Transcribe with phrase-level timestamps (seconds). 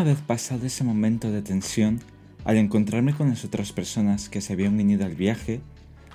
[0.00, 2.00] Una vez pasado ese momento de tensión,
[2.46, 5.60] al encontrarme con las otras personas que se habían unido al viaje,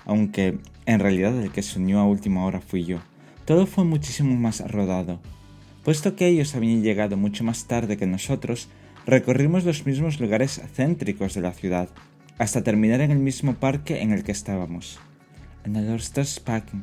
[0.05, 0.57] aunque
[0.87, 2.97] en realidad el que se unió a última hora fui yo,
[3.45, 5.19] todo fue muchísimo más rodado.
[5.83, 8.69] Puesto que ellos habían llegado mucho más tarde que nosotros,
[9.05, 11.89] recorrimos los mismos lugares céntricos de la ciudad,
[12.39, 14.97] hasta terminar en el mismo parque en el que estábamos,
[15.63, 16.01] en el
[16.43, 16.81] Parking.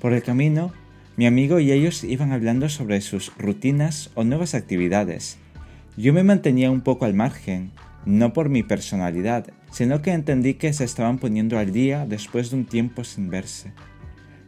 [0.00, 0.72] Por el camino,
[1.18, 5.36] mi amigo y ellos iban hablando sobre sus rutinas o nuevas actividades.
[5.96, 7.72] Yo me mantenía un poco al margen,
[8.04, 12.56] no por mi personalidad, sino que entendí que se estaban poniendo al día después de
[12.56, 13.72] un tiempo sin verse.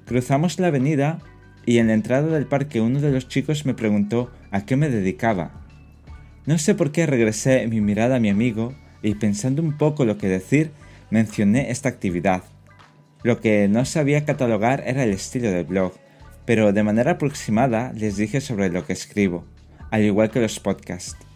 [0.05, 1.21] Cruzamos la avenida
[1.65, 4.91] y en la entrada del parque uno de los chicos me preguntó a qué me
[4.91, 5.65] dedicaba.
[6.45, 10.19] No sé por qué regresé mi mirada a mi amigo y pensando un poco lo
[10.19, 10.71] que decir,
[11.11, 12.43] mencioné esta actividad.
[13.23, 15.95] Lo que no sabía catalogar era el estilo del blog,
[16.45, 19.47] pero de manera aproximada les dije sobre lo que escribo,
[19.91, 21.28] al igual que los podcasts.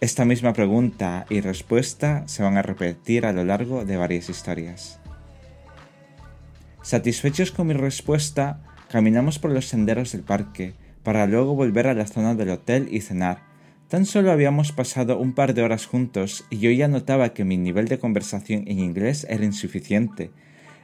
[0.00, 5.00] Esta misma pregunta y respuesta se van a repetir a lo largo de varias historias.
[6.82, 12.06] Satisfechos con mi respuesta, caminamos por los senderos del parque para luego volver a la
[12.06, 13.38] zona del hotel y cenar.
[13.88, 17.56] Tan solo habíamos pasado un par de horas juntos y yo ya notaba que mi
[17.56, 20.30] nivel de conversación en inglés era insuficiente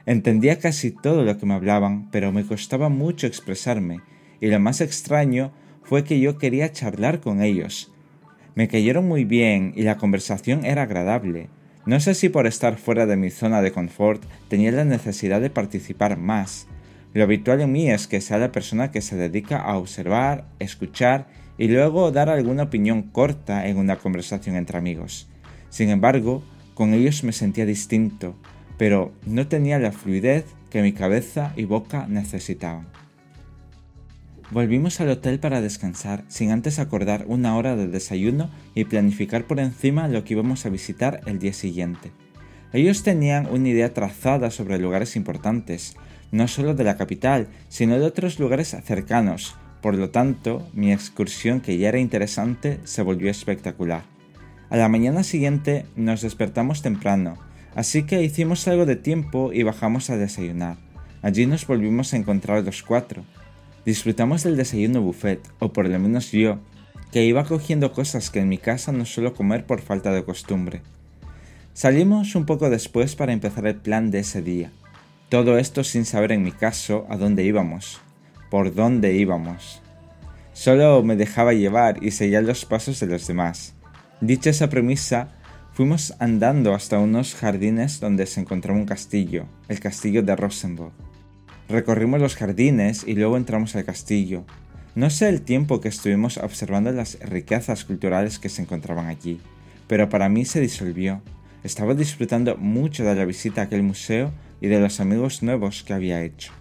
[0.05, 4.01] Entendía casi todo lo que me hablaban, pero me costaba mucho expresarme,
[4.41, 5.53] y lo más extraño
[5.83, 7.92] fue que yo quería charlar con ellos.
[8.55, 11.49] Me cayeron muy bien y la conversación era agradable.
[11.85, 15.49] No sé si por estar fuera de mi zona de confort tenía la necesidad de
[15.49, 16.67] participar más.
[17.13, 21.27] Lo habitual en mí es que sea la persona que se dedica a observar, escuchar
[21.57, 25.27] y luego dar alguna opinión corta en una conversación entre amigos.
[25.69, 28.35] Sin embargo, con ellos me sentía distinto
[28.77, 32.87] pero no tenía la fluidez que mi cabeza y boca necesitaban.
[34.53, 39.59] Volvimos al hotel para descansar, sin antes acordar una hora de desayuno y planificar por
[39.59, 42.11] encima lo que íbamos a visitar el día siguiente.
[42.71, 45.95] Ellos tenían una idea trazada sobre lugares importantes,
[46.31, 51.59] no solo de la capital, sino de otros lugares cercanos, por lo tanto, mi excursión,
[51.59, 54.03] que ya era interesante, se volvió espectacular.
[54.69, 57.39] A la mañana siguiente nos despertamos temprano,
[57.75, 60.77] Así que hicimos algo de tiempo y bajamos a desayunar.
[61.23, 63.23] Allí nos volvimos a encontrar los cuatro.
[63.85, 66.59] Disfrutamos del desayuno buffet, o por lo menos yo,
[67.11, 70.81] que iba cogiendo cosas que en mi casa no suelo comer por falta de costumbre.
[71.73, 74.71] Salimos un poco después para empezar el plan de ese día.
[75.29, 77.99] Todo esto sin saber en mi caso a dónde íbamos,
[78.49, 79.81] por dónde íbamos.
[80.53, 83.73] Solo me dejaba llevar y seguía los pasos de los demás.
[84.21, 85.29] Dicha esa premisa,
[85.73, 90.93] Fuimos andando hasta unos jardines donde se encontraba un castillo, el castillo de Rosenborg.
[91.69, 94.45] Recorrimos los jardines y luego entramos al castillo.
[94.95, 99.39] No sé el tiempo que estuvimos observando las riquezas culturales que se encontraban allí,
[99.87, 101.21] pero para mí se disolvió.
[101.63, 104.31] Estaba disfrutando mucho de la visita a aquel museo
[104.61, 106.51] y de los amigos nuevos que había hecho.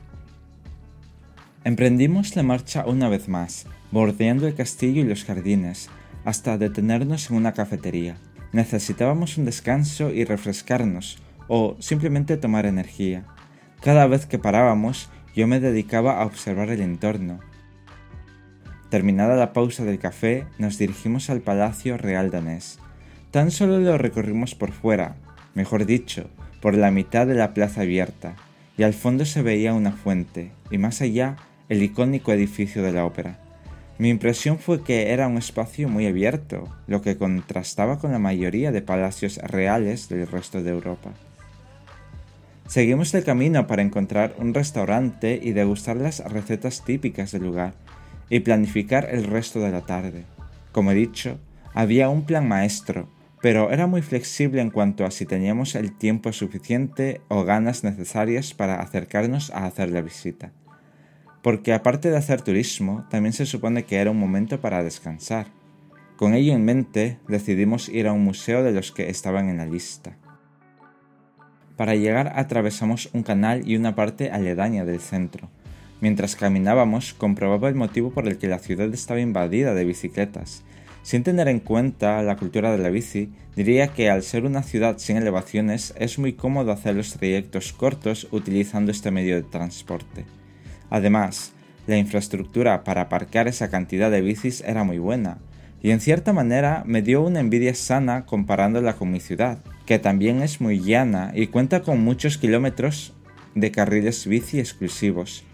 [1.65, 5.91] Emprendimos la marcha una vez más, bordeando el castillo y los jardines,
[6.25, 8.17] hasta detenernos en una cafetería
[8.53, 11.19] necesitábamos un descanso y refrescarnos,
[11.49, 13.25] o simplemente tomar energía.
[13.83, 17.41] Cada vez que parábamos, yo me dedicaba a observar el entorno.
[18.91, 22.79] Terminada la pausa del café, nos dirigimos al Palacio Real danés.
[23.33, 25.17] Tan solo lo recorrimos por fuera,
[25.55, 28.37] mejor dicho, por la mitad de la plaza abierta,
[28.79, 31.35] y al fondo se veía una fuente, y más allá
[31.69, 33.41] el icónico edificio de la ópera.
[33.99, 38.71] Mi impresión fue que era un espacio muy abierto, lo que contrastaba con la mayoría
[38.71, 41.11] de palacios reales del resto de Europa.
[42.73, 47.75] Seguimos el camino para encontrar un restaurante y degustar las recetas típicas del lugar
[48.31, 50.25] y planificar el resto de la tarde.
[50.73, 51.39] Como he dicho,
[51.75, 53.11] había un plan maestro,
[53.43, 58.55] pero era muy flexible en cuanto a si teníamos el tiempo suficiente o ganas necesarias
[58.55, 60.53] para acercarnos a hacer la visita
[61.43, 65.49] porque aparte de hacer turismo, también se supone que era un momento para descansar.
[66.17, 69.67] Con ello en mente, decidimos ir a un museo de los que estaban en la
[69.67, 70.17] lista.
[71.83, 75.49] Para llegar atravesamos un canal y una parte aledaña del centro.
[76.01, 80.63] Mientras caminábamos, comprobaba el motivo por el que la ciudad estaba invadida de bicicletas.
[81.03, 84.99] Sin tener en cuenta la cultura de la bici, diría que al ser una ciudad
[84.99, 90.25] sin elevaciones es muy cómodo hacer los trayectos cortos utilizando este medio de transporte.
[90.89, 91.53] Además,
[91.89, 95.39] la infraestructura para aparcar esa cantidad de bicis era muy buena,
[95.83, 99.59] y en cierta manera me dio una envidia sana comparándola con mi ciudad,
[99.93, 103.13] que también es muy llana y cuenta con muchos kilómetros
[103.55, 105.45] de carriles bici exclusivos,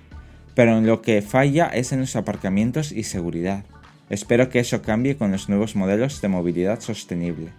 [0.55, 3.65] pero en lo que falla es en los aparcamientos y seguridad.
[4.11, 7.51] Espero que eso cambie con los nuevos modelos de movilidad sostenible.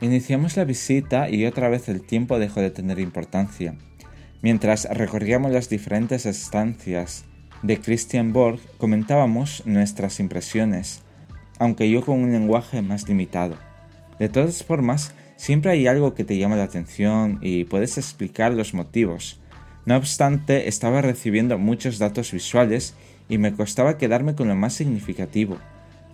[0.00, 3.74] Iniciamos la visita y otra vez el tiempo dejó de tener importancia.
[4.40, 7.26] Mientras recorríamos las diferentes estancias
[7.62, 11.02] de Christian Borg, comentábamos nuestras impresiones,
[11.58, 13.65] aunque yo con un lenguaje más limitado.
[14.18, 18.74] De todas formas, siempre hay algo que te llama la atención y puedes explicar los
[18.74, 19.40] motivos.
[19.84, 22.94] No obstante, estaba recibiendo muchos datos visuales
[23.28, 25.58] y me costaba quedarme con lo más significativo.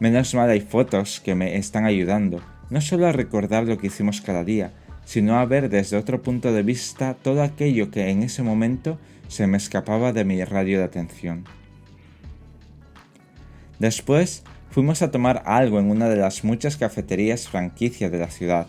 [0.00, 4.20] Menos mal hay fotos que me están ayudando, no solo a recordar lo que hicimos
[4.20, 4.72] cada día,
[5.04, 9.46] sino a ver desde otro punto de vista todo aquello que en ese momento se
[9.46, 11.44] me escapaba de mi radio de atención.
[13.78, 18.66] Después fuimos a tomar algo en una de las muchas cafeterías franquicia de la ciudad.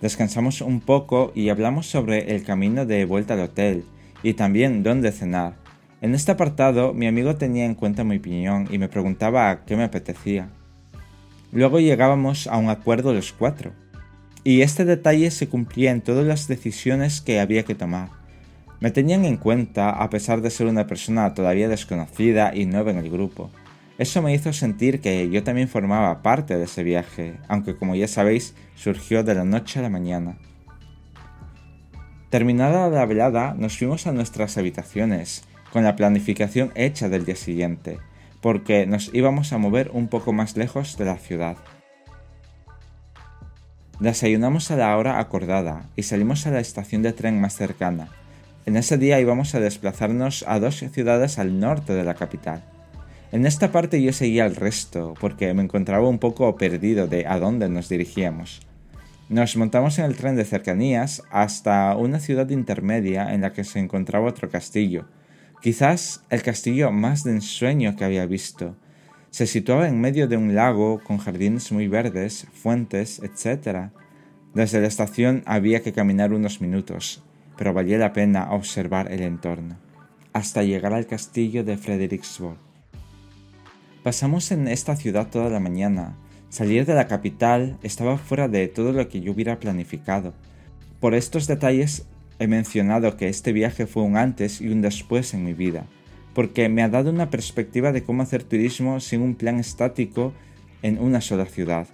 [0.00, 3.84] Descansamos un poco y hablamos sobre el camino de vuelta al hotel
[4.22, 5.54] y también dónde cenar.
[6.00, 9.82] En este apartado mi amigo tenía en cuenta mi opinión y me preguntaba qué me
[9.82, 10.48] apetecía.
[11.50, 13.72] Luego llegábamos a un acuerdo los cuatro.
[14.44, 18.10] Y este detalle se cumplía en todas las decisiones que había que tomar.
[18.78, 22.98] Me tenían en cuenta a pesar de ser una persona todavía desconocida y nueva en
[22.98, 23.50] el grupo.
[24.02, 28.08] Eso me hizo sentir que yo también formaba parte de ese viaje, aunque como ya
[28.08, 30.38] sabéis, surgió de la noche a la mañana.
[32.28, 38.00] Terminada la velada, nos fuimos a nuestras habitaciones, con la planificación hecha del día siguiente,
[38.40, 41.56] porque nos íbamos a mover un poco más lejos de la ciudad.
[44.00, 48.08] Desayunamos a la hora acordada y salimos a la estación de tren más cercana.
[48.66, 52.64] En ese día íbamos a desplazarnos a dos ciudades al norte de la capital.
[53.32, 57.38] En esta parte yo seguía al resto, porque me encontraba un poco perdido de a
[57.38, 58.60] dónde nos dirigíamos.
[59.30, 63.78] Nos montamos en el tren de cercanías hasta una ciudad intermedia en la que se
[63.78, 65.06] encontraba otro castillo,
[65.62, 68.76] quizás el castillo más de ensueño que había visto.
[69.30, 73.92] Se situaba en medio de un lago con jardines muy verdes, fuentes, etc.
[74.52, 77.24] Desde la estación había que caminar unos minutos,
[77.56, 79.78] pero valía la pena observar el entorno,
[80.34, 82.71] hasta llegar al castillo de Frederiksborg.
[84.02, 86.16] Pasamos en esta ciudad toda la mañana.
[86.48, 90.34] Salir de la capital estaba fuera de todo lo que yo hubiera planificado.
[90.98, 92.04] Por estos detalles
[92.40, 95.86] he mencionado que este viaje fue un antes y un después en mi vida,
[96.34, 100.32] porque me ha dado una perspectiva de cómo hacer turismo sin un plan estático
[100.82, 101.86] en una sola ciudad.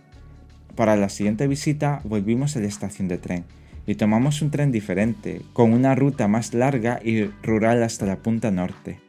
[0.76, 3.44] Para la siguiente visita volvimos a la estación de tren
[3.86, 8.50] y tomamos un tren diferente, con una ruta más larga y rural hasta la punta
[8.50, 9.07] norte.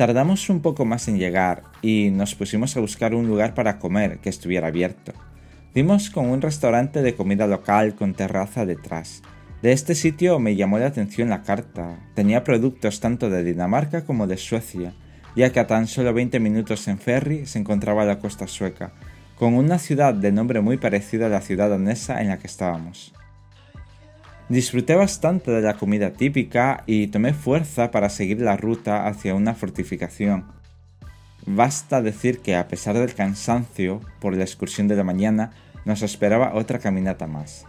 [0.00, 4.18] Tardamos un poco más en llegar y nos pusimos a buscar un lugar para comer
[4.20, 5.12] que estuviera abierto.
[5.74, 9.20] Dimos con un restaurante de comida local con terraza detrás.
[9.60, 11.98] De este sitio me llamó la atención la carta.
[12.14, 14.94] Tenía productos tanto de Dinamarca como de Suecia,
[15.36, 18.94] ya que a tan solo 20 minutos en ferry se encontraba la costa sueca,
[19.36, 23.12] con una ciudad de nombre muy parecido a la ciudad danesa en la que estábamos.
[24.50, 29.54] Disfruté bastante de la comida típica y tomé fuerza para seguir la ruta hacia una
[29.54, 30.44] fortificación.
[31.46, 35.52] Basta decir que a pesar del cansancio por la excursión de la mañana,
[35.84, 37.64] nos esperaba otra caminata más.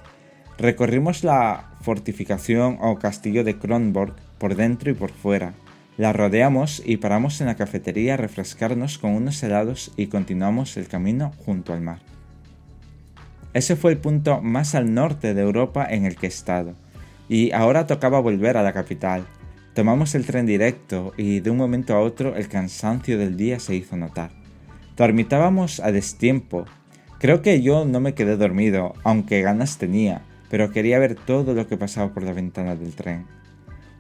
[0.58, 5.54] Recorrimos la fortificación o castillo de Kronborg por dentro y por fuera.
[5.98, 10.88] La rodeamos y paramos en la cafetería a refrescarnos con unos helados y continuamos el
[10.88, 12.11] camino junto al mar.
[13.54, 16.76] Ese fue el punto más al norte de Europa en el que he estado,
[17.28, 19.26] y ahora tocaba volver a la capital.
[19.74, 23.76] Tomamos el tren directo y de un momento a otro el cansancio del día se
[23.76, 24.32] hizo notar.
[24.98, 26.66] Dormitábamos a destiempo.
[27.20, 31.68] Creo que yo no me quedé dormido, aunque ganas tenía, pero quería ver todo lo
[31.68, 33.26] que pasaba por la ventana del tren.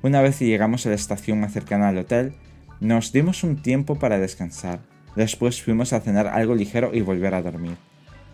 [0.03, 2.33] Una vez llegamos a la estación más cercana al hotel,
[2.79, 4.79] nos dimos un tiempo para descansar.
[5.15, 7.77] Después fuimos a cenar algo ligero y volver a dormir.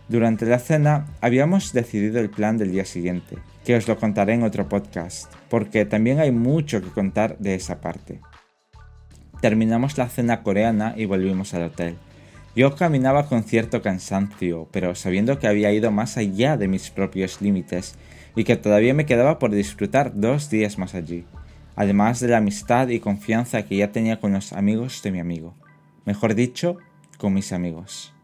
[0.09, 4.43] Durante la cena habíamos decidido el plan del día siguiente, que os lo contaré en
[4.43, 8.21] otro podcast, porque también hay mucho que contar de esa parte.
[9.41, 11.95] Terminamos la cena coreana y volvimos al hotel.
[12.55, 17.41] Yo caminaba con cierto cansancio, pero sabiendo que había ido más allá de mis propios
[17.41, 17.95] límites
[18.35, 21.25] y que todavía me quedaba por disfrutar dos días más allí,
[21.75, 25.53] además de la amistad y confianza que ya tenía con los amigos de mi amigo,
[26.05, 26.77] mejor dicho,
[27.17, 28.16] con mis amigos.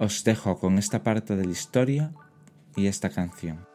[0.00, 2.14] Os dejo con esta parte de la historia
[2.74, 3.69] y esta canción.